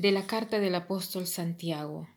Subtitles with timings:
[0.00, 2.08] De la carta del apóstol Santiago.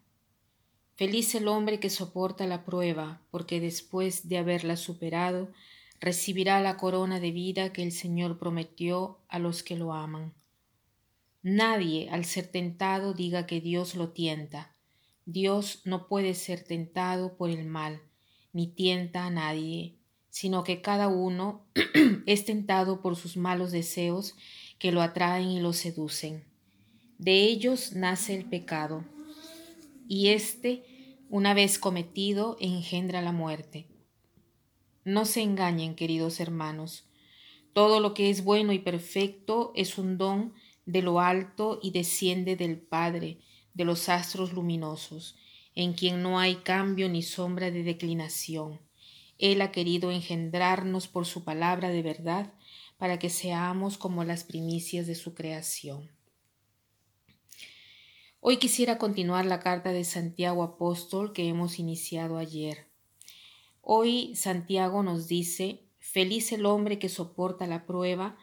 [0.93, 5.49] Feliz el hombre que soporta la prueba, porque después de haberla superado,
[5.99, 10.31] recibirá la corona de vida que el Señor prometió a los que lo aman.
[11.41, 14.75] Nadie, al ser tentado, diga que Dios lo tienta.
[15.25, 17.99] Dios no puede ser tentado por el mal,
[18.53, 19.95] ni tienta a nadie,
[20.29, 21.65] sino que cada uno
[22.27, 24.35] es tentado por sus malos deseos
[24.77, 26.50] que lo atraen y lo seducen.
[27.21, 29.05] De ellos nace el pecado,
[30.07, 30.83] y éste,
[31.29, 33.85] una vez cometido, engendra la muerte.
[35.05, 37.07] No se engañen, queridos hermanos.
[37.73, 40.55] Todo lo que es bueno y perfecto es un don
[40.87, 43.37] de lo alto y desciende del Padre,
[43.75, 45.35] de los astros luminosos,
[45.75, 48.81] en quien no hay cambio ni sombra de declinación.
[49.37, 52.51] Él ha querido engendrarnos por su palabra de verdad,
[52.97, 56.09] para que seamos como las primicias de su creación.
[58.43, 62.87] Hoy quisiera continuar la carta de Santiago Apóstol que hemos iniciado ayer.
[63.81, 68.35] Hoy Santiago nos dice, feliz el hombre que soporta la prueba,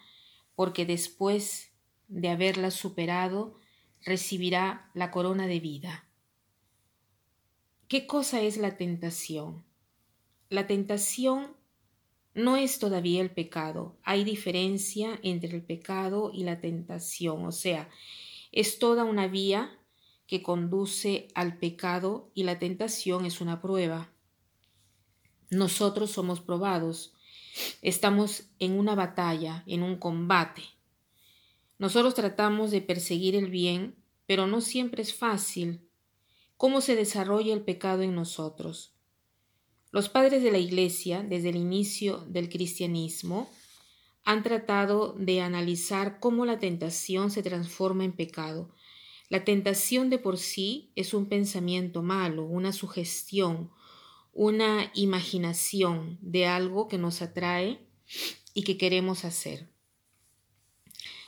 [0.55, 1.73] porque después
[2.07, 3.59] de haberla superado,
[4.05, 6.09] recibirá la corona de vida.
[7.89, 9.65] ¿Qué cosa es la tentación?
[10.49, 11.57] La tentación
[12.35, 13.97] no es todavía el pecado.
[14.05, 17.91] Hay diferencia entre el pecado y la tentación, o sea,
[18.53, 19.78] es toda una vía
[20.29, 24.13] que conduce al pecado y la tentación es una prueba.
[25.51, 27.15] Nosotros somos probados,
[27.81, 30.63] estamos en una batalla, en un combate.
[31.79, 35.89] Nosotros tratamos de perseguir el bien, pero no siempre es fácil.
[36.59, 38.93] ¿Cómo se desarrolla el pecado en nosotros?
[39.91, 43.49] Los padres de la Iglesia, desde el inicio del cristianismo,
[44.25, 48.75] han tratado de analizar cómo la tentación se transforma en pecado,
[49.29, 53.71] la tentación de por sí es un pensamiento malo, una sugestión,
[54.33, 57.87] una imaginación de algo que nos atrae
[58.55, 59.69] y que queremos hacer.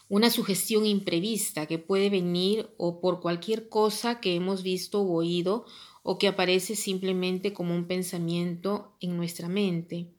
[0.08, 5.66] Una sugestión imprevista que puede venir o por cualquier cosa que hemos visto o oído
[6.02, 10.10] o que aparece simplemente como un pensamiento en nuestra mente.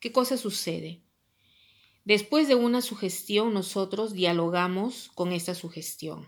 [0.00, 1.02] ¿Qué cosa sucede?
[2.04, 6.26] Después de una sugestión nosotros dialogamos con esta sugestión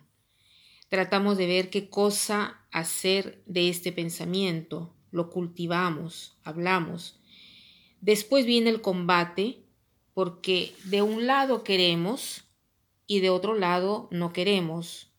[0.95, 7.19] tratamos de ver qué cosa hacer de este pensamiento, lo cultivamos, hablamos.
[8.01, 9.65] Después viene el combate,
[10.13, 12.45] porque de un lado queremos
[13.09, 15.11] y de otro lado no queremos.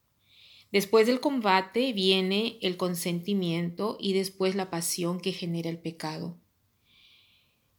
[0.71, 6.37] Después del combate viene el consentimiento y después la pasión que genera el pecado.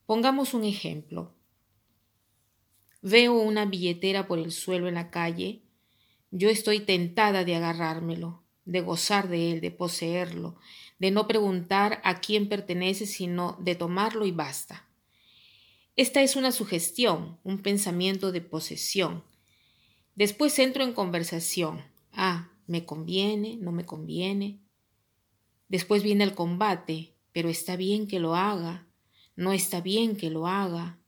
[0.04, 1.34] Pongamos un ejemplo.
[3.00, 5.65] Veo una billetera por el suelo en la calle
[6.30, 10.56] yo estoy tentada de agarrármelo, de gozar de él, de poseerlo,
[10.98, 14.88] de no preguntar a quién pertenece, sino de tomarlo y basta.
[15.94, 19.24] Esta es una sugestión, un pensamiento de posesión.
[20.14, 21.82] Después entro en conversación.
[22.12, 24.60] Ah, me conviene, no me conviene.
[25.68, 28.86] Después viene el combate, pero está bien que lo haga,
[29.36, 30.98] no está bien que lo haga.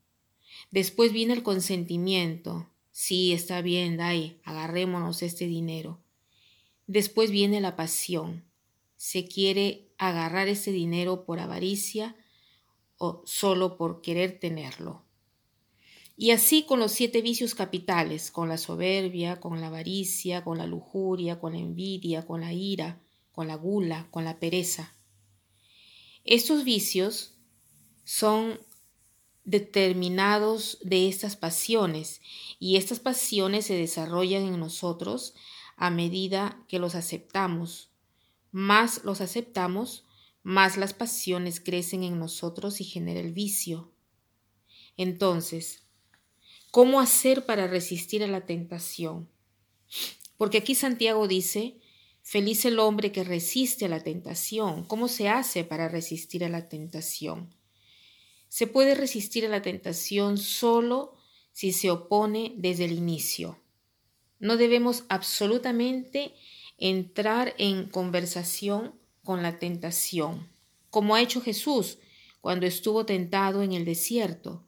[0.71, 2.71] Después viene el consentimiento.
[3.01, 6.03] Sí, está bien, Dai, agarrémonos este dinero.
[6.89, 8.45] Después viene la pasión.
[8.97, 12.17] Se quiere agarrar ese dinero por avaricia
[12.97, 15.05] o solo por querer tenerlo.
[16.17, 20.67] Y así con los siete vicios capitales, con la soberbia, con la avaricia, con la
[20.67, 24.93] lujuria, con la envidia, con la ira, con la gula, con la pereza.
[26.25, 27.39] Estos vicios
[28.03, 28.59] son
[29.49, 32.21] determinados de estas pasiones
[32.59, 35.35] y estas pasiones se desarrollan en nosotros
[35.77, 37.89] a medida que los aceptamos.
[38.53, 40.05] Más los aceptamos,
[40.43, 43.91] más las pasiones crecen en nosotros y genera el vicio.
[44.99, 45.83] Entonces,
[46.71, 49.31] ¿cómo hacer para resistir a la tentación?
[50.37, 51.79] Porque aquí Santiago dice,
[52.21, 54.85] feliz el hombre que resiste a la tentación.
[54.85, 57.58] ¿Cómo se hace para resistir a la tentación?
[58.49, 61.15] Se puede resistir a la tentación solo
[61.53, 63.59] si se opone desde el inicio.
[64.39, 66.35] No debemos absolutamente
[66.79, 70.49] entrar en conversación con la tentación,
[70.91, 71.99] como ha hecho Jesús
[72.41, 74.65] cuando estuvo tentado en el desierto.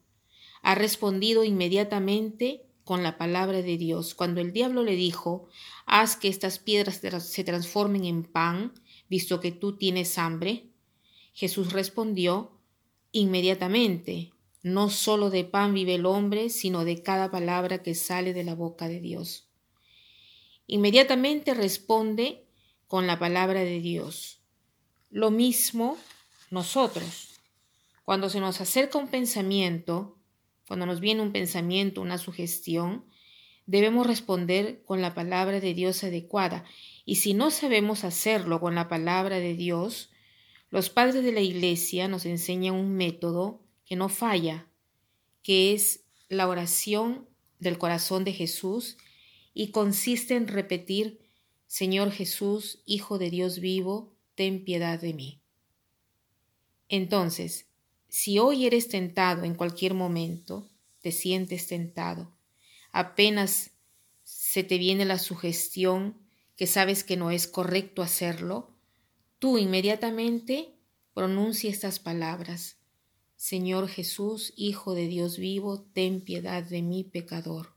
[0.61, 4.13] Ha respondido inmediatamente con la palabra de Dios.
[4.13, 5.47] Cuando el diablo le dijo,
[5.85, 8.73] haz que estas piedras se transformen en pan,
[9.09, 10.67] visto que tú tienes hambre,
[11.33, 12.60] Jesús respondió,
[13.11, 14.31] inmediatamente.
[14.63, 18.55] No solo de pan vive el hombre, sino de cada palabra que sale de la
[18.55, 19.47] boca de Dios.
[20.67, 22.45] inmediatamente responde
[22.87, 24.41] con la palabra de Dios.
[25.09, 25.97] Lo mismo
[26.49, 27.39] nosotros.
[28.03, 30.17] Cuando se nos acerca un pensamiento,
[30.67, 33.05] cuando nos viene un pensamiento, una sugestión,
[33.65, 36.63] debemos responder con la palabra de Dios adecuada.
[37.05, 40.11] Y si no sabemos hacerlo con la palabra de Dios,
[40.71, 44.67] los padres de la Iglesia nos enseñan un método que no falla,
[45.43, 47.27] que es la oración
[47.59, 48.97] del corazón de Jesús
[49.53, 51.19] y consiste en repetir,
[51.67, 55.41] Señor Jesús, Hijo de Dios vivo, ten piedad de mí.
[56.87, 57.67] Entonces,
[58.07, 60.69] si hoy eres tentado en cualquier momento,
[61.01, 62.31] te sientes tentado,
[62.93, 63.71] apenas
[64.23, 66.17] se te viene la sugestión
[66.55, 68.70] que sabes que no es correcto hacerlo,
[69.41, 70.75] tú inmediatamente
[71.15, 72.77] pronuncia estas palabras.
[73.35, 77.75] Señor Jesús, Hijo de Dios vivo, ten piedad de mí, pecador.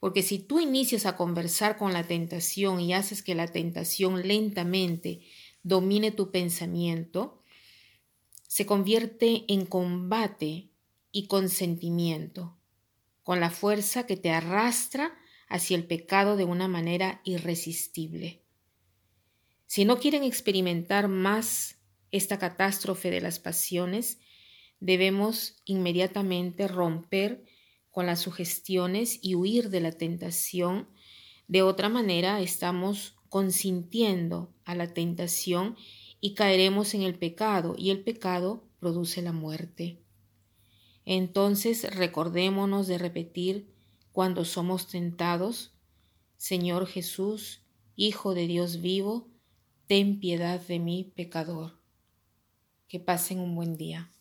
[0.00, 5.20] Porque si tú inicias a conversar con la tentación y haces que la tentación lentamente
[5.62, 7.40] domine tu pensamiento,
[8.48, 10.70] se convierte en combate
[11.12, 12.58] y consentimiento,
[13.22, 15.16] con la fuerza que te arrastra
[15.48, 18.43] hacia el pecado de una manera irresistible.
[19.74, 21.78] Si no quieren experimentar más
[22.12, 24.20] esta catástrofe de las pasiones,
[24.78, 27.44] debemos inmediatamente romper
[27.90, 30.86] con las sugestiones y huir de la tentación.
[31.48, 35.76] De otra manera, estamos consintiendo a la tentación
[36.20, 39.98] y caeremos en el pecado, y el pecado produce la muerte.
[41.04, 43.74] Entonces recordémonos de repetir
[44.12, 45.72] cuando somos tentados,
[46.36, 47.62] Señor Jesús,
[47.96, 49.33] Hijo de Dios vivo,
[49.86, 51.78] ten piedad de mí, pecador.
[52.88, 54.13] Que pasen un buen día.